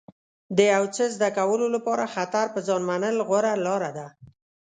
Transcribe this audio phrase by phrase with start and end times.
[0.57, 4.07] د یو څه زده کولو لپاره خطر په ځان منل غوره لاره ده.